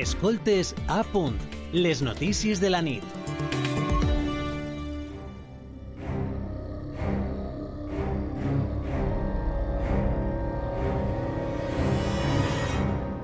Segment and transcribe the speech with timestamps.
[0.00, 1.34] Escoltes a punt,
[1.74, 3.04] les notícies de la nit.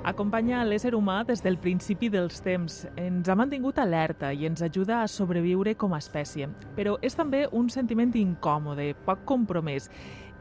[0.05, 2.83] Acompanya l'ésser humà des del principi dels temps.
[3.01, 6.51] Ens ha mantingut alerta i ens ajuda a sobreviure com a espècie.
[6.77, 9.89] Però és també un sentiment incòmode, poc compromès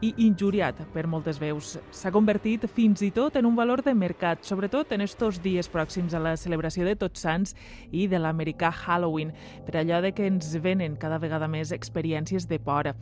[0.04, 1.76] i injuriat per moltes veus.
[1.94, 6.14] S'ha convertit fins i tot en un valor de mercat, sobretot en estos dies pròxims
[6.14, 7.54] a la celebració de Tots Sants
[7.90, 9.32] i de l'americà Halloween,
[9.66, 12.92] per allò de que ens venen cada vegada més experiències de por.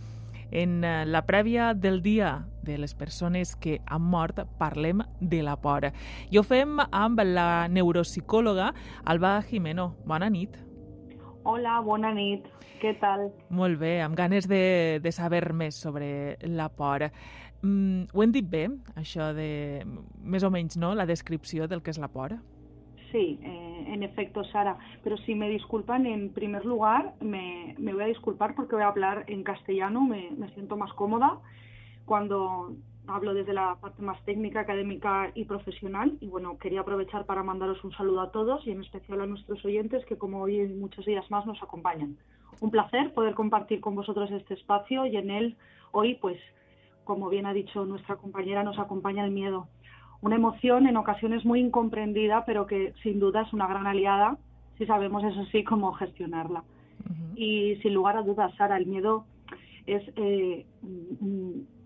[0.54, 5.56] En eh, la prèvia del dia de les persones que han mort parlem de la
[5.56, 5.90] por.
[6.30, 8.72] I ho fem amb la neuropsicòloga
[9.04, 9.94] Alba Jimeno.
[10.06, 10.60] Bona nit.
[11.44, 12.46] Hola, bona nit.
[12.80, 13.26] Què tal?
[13.52, 17.04] Molt bé, amb ganes de, de saber més sobre la por.
[17.60, 18.64] Mm, ho hem dit bé,
[18.96, 19.84] això de,
[20.20, 22.38] més o menys, no?, la descripció del que és la por?
[23.10, 24.76] Sí, eh, en efecto, Sara.
[25.04, 28.88] Pero si me disculpan, en primer lugar, me, me voy a disculpar porque voy a
[28.88, 31.38] hablar en castellano, me, me, siento más cómoda
[32.06, 32.74] cuando
[33.06, 36.16] hablo desde la parte más técnica, académica y profesional.
[36.20, 39.64] Y bueno, quería aprovechar para mandaros un saludo a todos y en especial a nuestros
[39.64, 42.16] oyentes que como hoy y muchos días más nos acompañan.
[42.60, 45.56] Un placer poder compartir con vosotros este espacio y en él
[45.92, 46.38] hoy, pues,
[47.04, 49.68] como bien ha dicho nuestra compañera, nos acompaña el miedo
[50.20, 54.38] una emoción en ocasiones muy incomprendida, pero que sin duda es una gran aliada
[54.78, 56.64] si sabemos, eso sí, cómo gestionarla.
[57.36, 59.24] Y sin lugar a dudas, Sara, el miedo
[59.86, 60.66] es eh,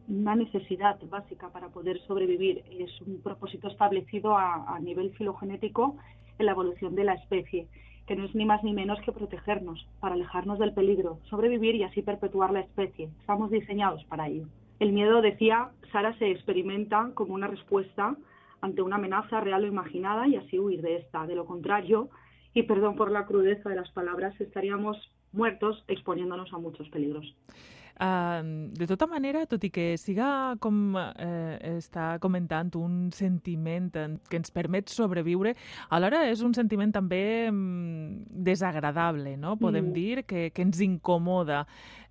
[0.09, 2.65] una necesidad básica para poder sobrevivir.
[2.71, 5.97] Es un propósito establecido a, nivel filogenético
[6.39, 7.69] en la evolución de la especie,
[8.07, 11.83] que no es ni más ni menos que protegernos, para alejarnos del peligro, sobrevivir y
[11.83, 13.11] así perpetuar la especie.
[13.21, 14.47] Estamos diseñados para ello.
[14.81, 18.17] El miedo, decía Sara, se experimenta como una respuesta
[18.61, 21.27] ante una amenaza real o imaginada y así huir de esta.
[21.27, 22.09] De lo contrario,
[22.55, 24.97] y perdón por la crudeza de las palabras, estaríamos
[25.33, 27.37] muertos exponiéndonos a muchos peligros.
[27.99, 34.39] Uh, de tota manera, tot i que siga, com eh, està comentant, un sentiment que
[34.39, 35.57] ens permet sobreviure,
[35.91, 39.57] alhora és un sentiment també desagradable, no?
[39.59, 39.97] Podem mm.
[39.97, 41.65] dir, que, que ens incomoda.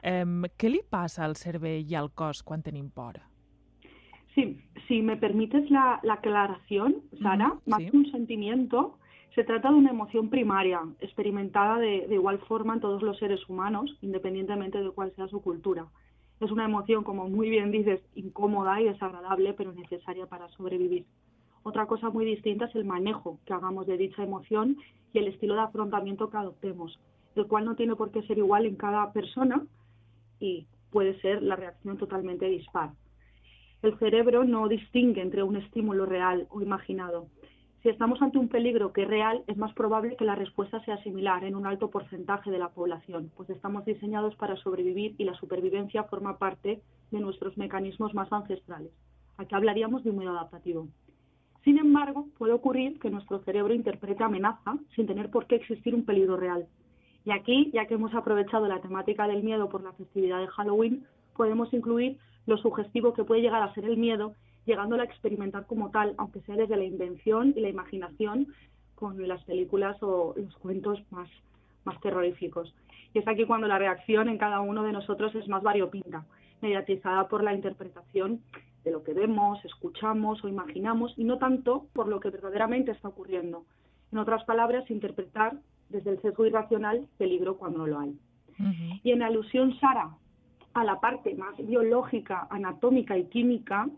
[0.03, 3.22] Um, què li passa al cervell i al cos quan tenim por?
[4.36, 7.90] Sí, si me permites la, la aclaración, Sara, uh -huh, más sí.
[7.90, 9.00] que un sentimiento,
[9.36, 13.96] se trata de una emoción primaria, experimentada de, igual forma en todos los seres humanos,
[14.02, 15.86] independientemente de cuál sea su cultura.
[16.40, 21.06] Es una emoción, como muy bien dices, incómoda y desagradable, pero necesaria para sobrevivir.
[21.64, 24.78] Otra cosa muy distinta es el manejo que hagamos de dicha emoción
[25.14, 27.00] y el estilo de afrontamiento que adoptemos,
[27.36, 29.64] el cual no tiene por qué ser igual en cada persona
[30.40, 32.92] y puede ser la reacción totalmente dispar.
[33.82, 37.28] El cerebro no distingue entre un estímulo real o imaginado.
[37.88, 41.02] Si estamos ante un peligro que es real, es más probable que la respuesta sea
[41.03, 45.34] similar en un alto porcentaje de la población, pues estamos diseñados para sobrevivir y la
[45.36, 46.81] supervivencia forma parte
[47.12, 48.92] de nuestros mecanismos más ancestrales.
[49.38, 50.90] Aquí hablaríamos de un medio adaptativo.
[51.64, 56.04] Sin embargo, puede ocurrir que nuestro cerebro interprete amenaza sin tener por qué existir un
[56.04, 56.68] peligro real.
[57.24, 61.06] Y aquí, ya que hemos aprovechado la temática del miedo por la festividad de Halloween,
[61.38, 62.18] podemos incluir
[62.48, 64.34] lo sugestivo que puede llegar a ser el miedo,
[64.68, 68.54] llegándola a experimentar como tal, aunque sea desde la invención y la imaginación,
[68.94, 71.30] con las películas o los cuentos más,
[71.86, 72.74] más terroríficos.
[73.14, 76.26] Y es aquí cuando la reacción en cada uno de nosotros es más variopinta,
[76.62, 78.42] mediatizada por la interpretación
[78.84, 83.08] de lo que vemos, escuchamos o imaginamos y no tanto por lo que verdaderamente está
[83.08, 83.66] ocurriendo.
[84.12, 85.58] En otras palabras, interpretar
[85.90, 88.10] desde el sesgo irracional peligro cuando no lo hay.
[88.60, 89.00] Uh -huh.
[89.04, 90.10] Y en alusión, Sara,
[90.74, 93.90] a la parte más biológica, anatómica y química,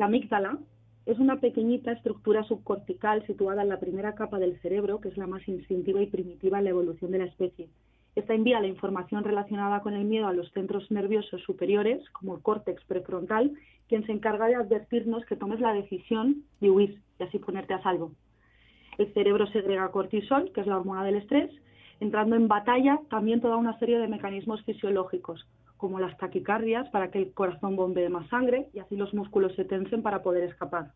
[0.00, 0.56] la amígdala
[1.04, 5.26] es una pequeñita estructura subcortical situada en la primera capa del cerebro, que es la
[5.26, 7.68] más instintiva y primitiva en la evolución de la especie.
[8.16, 12.40] Esta envía la información relacionada con el miedo a los centros nerviosos superiores, como el
[12.40, 13.52] córtex prefrontal,
[13.88, 17.82] quien se encarga de advertirnos que tomes la decisión de huir y así ponerte a
[17.82, 18.12] salvo.
[18.96, 21.50] El cerebro segrega cortisol, que es la hormona del estrés,
[22.00, 25.46] entrando en batalla también toda una serie de mecanismos fisiológicos,
[25.80, 29.64] como las taquicardias para que el corazón bombee más sangre y así los músculos se
[29.64, 30.92] tensen para poder escapar.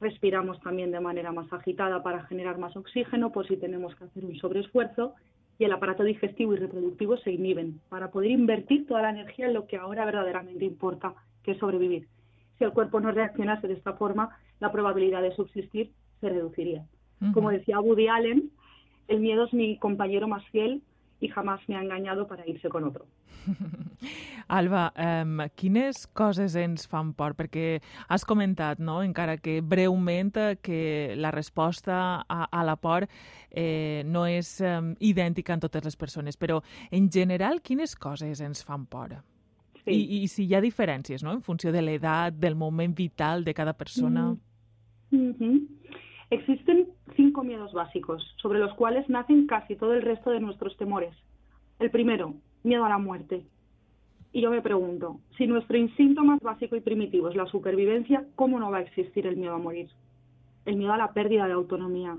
[0.00, 4.24] Respiramos también de manera más agitada para generar más oxígeno por si tenemos que hacer
[4.24, 5.14] un sobreesfuerzo
[5.56, 9.54] y el aparato digestivo y reproductivo se inhiben para poder invertir toda la energía en
[9.54, 11.14] lo que ahora verdaderamente importa,
[11.44, 12.08] que es sobrevivir.
[12.58, 16.84] Si el cuerpo no reaccionase de esta forma, la probabilidad de subsistir se reduciría.
[17.20, 17.34] Uh -huh.
[17.34, 18.50] Como decía Woody Allen,
[19.06, 20.82] el miedo es mi compañero más fiel
[21.20, 23.06] y jamás me ha engañado para irse con otro.
[24.48, 27.34] Alba, um, quines coses ens fan por?
[27.36, 33.06] Perquè has comentat, no?, encara que breument, que la resposta a, a la por
[33.50, 38.64] eh, no és um, idèntica en totes les persones, però en general, quines coses ens
[38.64, 39.16] fan por?
[39.84, 39.92] Sí.
[39.92, 43.54] I, I si hi ha diferències, no?, en funció de l'edat, del moment vital de
[43.54, 44.32] cada persona.
[45.10, 45.66] Mm -hmm.
[46.30, 51.14] Existen cinco miedos básicos, sobre los cuales nacen casi todo el resto de nuestros temores.
[51.78, 53.44] El primero, miedo a la muerte.
[54.32, 58.58] Y yo me pregunto, si nuestro instinto más básico y primitivo es la supervivencia, ¿cómo
[58.58, 59.88] no va a existir el miedo a morir?
[60.64, 62.16] El miedo a la pérdida de autonomía.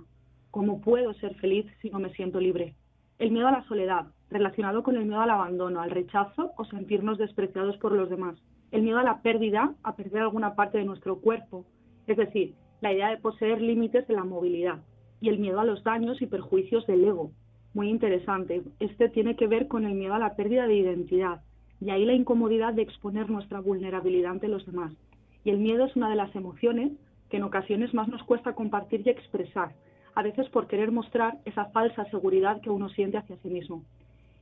[0.51, 2.75] ¿Cómo puedo ser feliz si no me siento libre?
[3.19, 7.18] El miedo a la soledad, relacionado con el miedo al abandono, al rechazo o sentirnos
[7.18, 8.38] despreciados por los demás.
[8.71, 11.65] El miedo a la pérdida, a perder alguna parte de nuestro cuerpo.
[12.07, 12.56] Es decir,
[12.86, 14.78] la idea de poseer límites de la movilidad.
[15.20, 17.32] Y el miedo a los daños y perjuicios del ego,
[17.74, 18.62] muy interesante.
[18.80, 21.42] Este tiene que ver con el miedo a la pérdida de identidad
[21.82, 24.94] y ahí la incomodidad de exponer nuestra vulnerabilidad ante los demás.
[25.44, 26.92] Y el miedo es una de las emociones
[27.32, 29.74] que en ocasiones más nos cuesta compartir y expresar,
[30.14, 33.81] a veces por querer mostrar esa falsa seguridad que uno siente hacia sí mismo.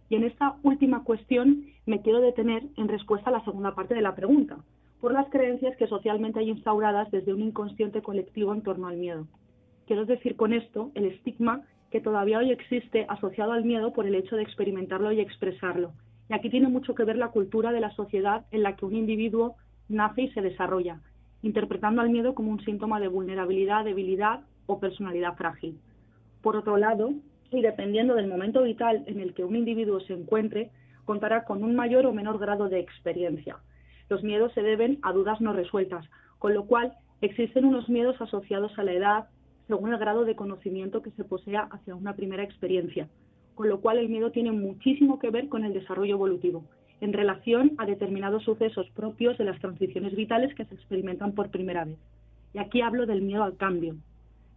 [0.09, 4.01] Y en esta última cuestión me quiero detener en respuesta a la segunda parte de
[4.01, 4.57] la pregunta,
[5.03, 9.27] por las creencias que socialmente hay instauradas desde un inconsciente colectivo en torno al miedo.
[9.85, 14.15] Quiero decir con esto el estigma que todavía hoy existe asociado al miedo por el
[14.15, 15.91] hecho de experimentarlo y expresarlo.
[16.29, 18.95] Y aquí tiene mucho que ver la cultura de la sociedad en la que un
[18.95, 19.57] individuo
[19.89, 21.01] nace y se desarrolla,
[21.41, 25.77] interpretando al miedo como un síntoma de vulnerabilidad, debilidad o personalidad frágil.
[26.41, 27.11] Por otro lado,
[27.51, 30.71] y dependiendo del momento vital en el que un individuo se encuentre,
[31.03, 33.57] contará con un mayor o menor grado de experiencia.
[34.09, 36.05] Los miedos se deben a dudas no resueltas,
[36.39, 39.27] con lo cual existen unos miedos asociados a la edad,
[39.67, 43.07] según el grado de conocimiento que se posea hacia una primera experiencia,
[43.55, 46.65] con lo cual el miedo tiene muchísimo que ver con el desarrollo evolutivo,
[46.99, 51.85] en relación a determinados sucesos propios de las transiciones vitales que se experimentan por primera
[51.85, 51.97] vez.
[52.53, 53.95] Y aquí hablo del miedo al cambio.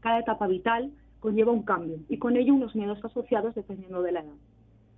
[0.01, 0.91] Cada etapa vital
[1.21, 4.35] conlleva un cambio y con ello unos miedos asociados dependiendo de la edad.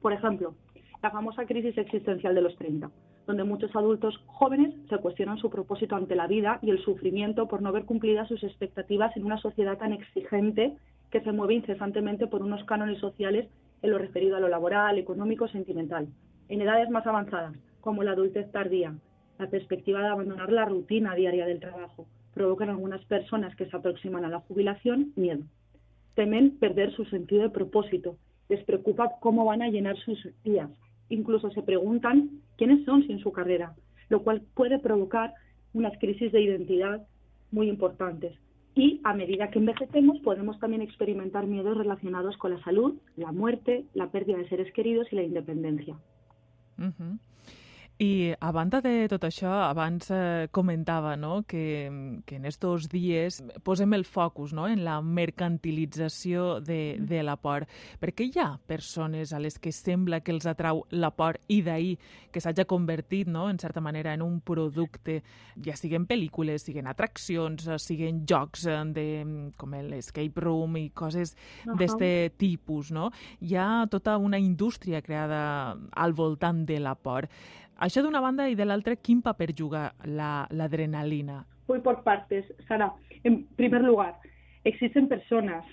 [0.01, 0.55] Por ejemplo,
[1.03, 2.91] la famosa crisis existencial de los 30
[3.29, 7.61] donde muchos adultos jóvenes se cuestionan su propósito ante la vida y el sufrimiento por
[7.61, 10.75] no ver cumplidas sus expectativas en una sociedad tan exigente
[11.11, 13.47] que se mueve incesantemente por unos cánones sociales
[13.83, 16.09] en lo referido a lo laboral, económico, sentimental.
[16.49, 17.53] En edades más avanzadas,
[17.83, 18.95] como la adultez tardía,
[19.39, 23.77] la perspectiva de abandonar la rutina diaria del trabajo provoca en algunas personas que se
[23.77, 25.43] aproximan a la jubilación miedo.
[26.15, 28.17] Temen perder su sentido de propósito,
[28.49, 30.71] les preocupa cómo van a llenar sus días,
[31.09, 33.75] incluso se preguntan quiénes son sin su carrera,
[34.09, 35.35] lo cual puede provocar
[35.73, 37.07] unas crisis de identidad
[37.51, 38.35] muy importantes.
[38.75, 43.85] Y a medida que envejecemos podemos también experimentar miedos relacionados con la salud, la muerte,
[43.95, 45.97] la pérdida de seres queridos y la independencia.
[47.99, 53.41] I a banda de tot això, abans eh, comentava no, que, que en estos dies
[53.67, 57.09] posem el focus no, en la mercantilització de, mm.
[57.11, 57.67] de la por.
[57.99, 61.97] Perquè hi ha persones a les que sembla que els atrau la por i d'ahir
[62.31, 65.19] que s'hagi convertit, no, en certa manera, en un producte,
[65.59, 69.09] ja siguin pel·lícules, siguin atraccions, siguin jocs eh, de,
[69.59, 71.79] com l'escape room i coses uh -huh.
[71.83, 72.93] d'este tipus.
[72.93, 73.11] No?
[73.41, 77.27] Hi ha tota una indústria creada al voltant de la por.
[77.79, 81.35] Això d'una banda y de l'altra, quin paper juga adrenalina?
[81.35, 82.93] La, Voy por partes, Sara.
[83.23, 84.17] En primer lugar,
[84.65, 85.65] existen personas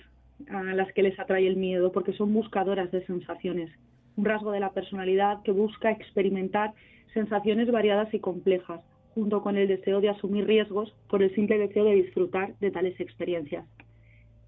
[0.48, 3.70] a las que les atrae el miedo porque son buscadoras de sensaciones.
[4.16, 6.74] Un rasgo de la personalidad que busca experimentar
[7.12, 8.80] sensaciones variadas y complejas,
[9.14, 13.00] junto con el deseo de asumir riesgos por el simple deseo de disfrutar de tales
[13.00, 13.66] experiencias.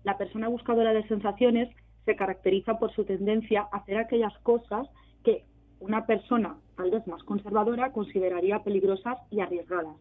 [0.05, 1.69] La persona buscadora de sensaciones
[2.05, 4.87] se caracteriza por su tendencia a hacer aquellas cosas
[5.25, 5.43] que
[5.81, 9.97] una persona tal vez más conservadora consideraría peligrosas y arriesgadas.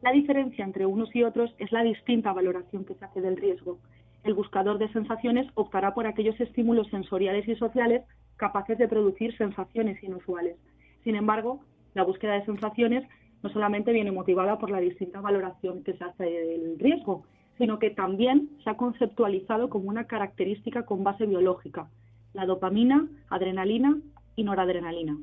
[0.00, 3.78] La diferencia entre unos y otros es la distinta valoración que se hace del riesgo.
[4.24, 8.04] El buscador de sensaciones optará por aquellos estímulos sensoriales y sociales
[8.36, 10.56] capaces de producir sensaciones inusuales.
[11.04, 11.60] Sin embargo,
[11.92, 13.06] la búsqueda de sensaciones
[13.42, 17.24] no solamente viene motivada por la distinta valoración que se hace del riesgo,
[17.58, 21.90] sino que también se ha conceptualizado como una característica con base biológica,
[22.32, 23.98] la dopamina, adrenalina
[24.36, 25.18] y noradrenalina.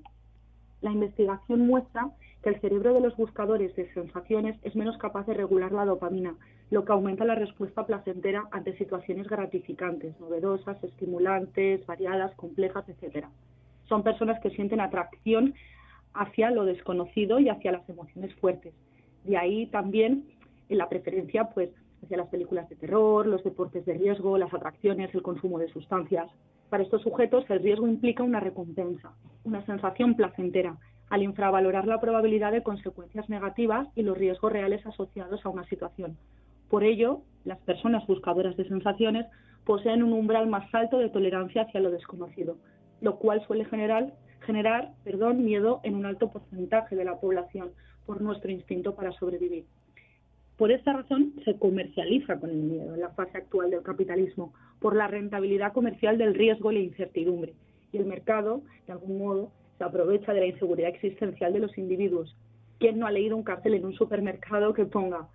[0.82, 2.10] La investigación muestra
[2.42, 6.36] que el cerebro de los buscadores de sensaciones es menos capaz de regular la dopamina,
[6.72, 13.28] lo que aumenta la respuesta placentera ante situaciones gratificantes, novedosas, estimulantes, variadas, complejas, etc.
[13.88, 15.54] Son personas que sienten atracción
[16.14, 18.74] hacia lo desconocido y hacia las emociones fuertes.
[19.24, 20.26] De ahí también
[20.70, 21.70] la preferencia pues,
[22.04, 26.30] hacia las películas de terror, los deportes de riesgo, las atracciones, el consumo de sustancias.
[26.70, 29.12] Para estos sujetos el riesgo implica una recompensa,
[29.44, 30.78] una sensación placentera,
[31.10, 36.18] al infravalorar la probabilidad de consecuencias negativas y los riesgos reales asociados a una situación.
[36.70, 39.26] Por ello, las personas buscadoras de sensaciones
[39.66, 42.56] poseen un umbral más alto de tolerancia hacia lo desconocido,
[43.02, 47.72] lo cual suele generar, perdón, miedo en un alto porcentaje de la población
[48.06, 49.66] por nuestro instinto para sobrevivir.
[50.62, 54.96] Por esta razón se comercializa con el miedo en la fase actual del capitalismo, por
[54.96, 57.56] la rentabilidad comercial del riesgo y la incertidumbre.
[57.92, 62.38] Y el mercado, de algún modo, se aprovecha de la inseguridad existencial de los individuos.
[62.78, 65.30] ¿Quién no ha leído un cartel en un supermercado que ponga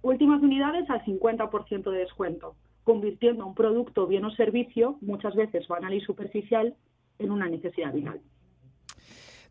[0.00, 5.92] últimas unidades al 50% de descuento, convirtiendo un producto, bien o servicio, muchas veces banal
[5.92, 6.74] y superficial,
[7.18, 8.22] en una necesidad vital.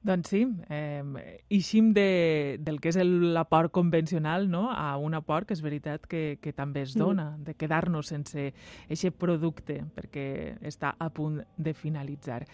[0.02, 1.04] Doncs sí, eh,
[1.52, 4.70] eixim de, del que és el, la por convencional no?
[4.72, 8.54] a una por que és veritat que, que també es dona, de quedar-nos sense
[8.88, 12.46] aquest producte perquè està a punt de finalitzar.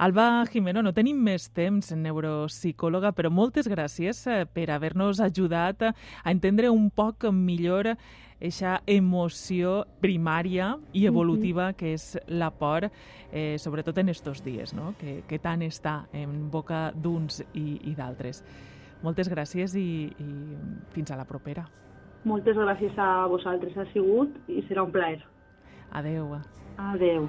[0.00, 5.92] Alba Jimeno, no tenim més temps, neuropsicòloga, però moltes gràcies eh, per haver-nos ajudat a
[6.32, 14.00] entendre un poc millor aquesta emoció primària i evolutiva que és la por, eh, sobretot
[14.00, 14.94] en estos dies, no?
[14.96, 18.40] que, que tant està en boca d'uns i, i d'altres.
[19.04, 20.30] Moltes gràcies i, i
[20.96, 21.68] fins a la propera.
[22.24, 25.20] Moltes gràcies a vosaltres, ha sigut i serà un plaer.
[25.92, 26.38] Adeu.
[26.80, 27.28] Adeu.